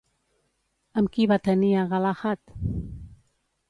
Amb 1.03 1.13
qui 1.17 1.29
va 1.33 1.39
tenir 1.51 1.71
a 1.75 1.87
Galahad? 1.95 2.45